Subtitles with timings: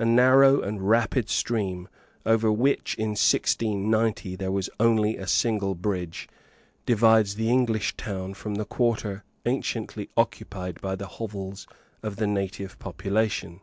[0.00, 1.88] A narrow and rapid stream,
[2.26, 6.28] over which, in 1690, there was only a single bridge,
[6.84, 11.68] divides the English town from the quarter anciently occupied by the hovels
[12.02, 13.60] of the native population.